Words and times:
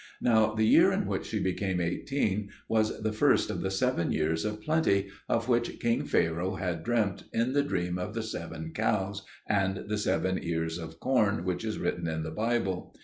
Now 0.19 0.55
the 0.55 0.63
year 0.65 0.91
in 0.91 1.05
which 1.05 1.27
she 1.27 1.39
became 1.39 1.79
eighteen 1.79 2.49
was 2.67 3.03
the 3.03 3.11
first 3.13 3.51
of 3.51 3.61
the 3.61 3.69
seven 3.69 4.11
years 4.11 4.45
of 4.45 4.59
plenty, 4.59 5.11
of 5.29 5.47
which 5.47 5.79
King 5.79 6.05
Pharaoh 6.05 6.55
had 6.55 6.83
dreamt 6.83 7.25
in 7.31 7.53
the 7.53 7.61
dream 7.61 7.99
of 7.99 8.15
the 8.15 8.23
seven 8.23 8.71
cows 8.73 9.21
and 9.47 9.83
the 9.87 9.99
seven 9.99 10.39
ears 10.41 10.79
of 10.79 10.99
corn, 10.99 11.43
which 11.43 11.63
is 11.63 11.77
written 11.77 12.07
in 12.07 12.23
the 12.23 12.31
Bible. 12.31 12.95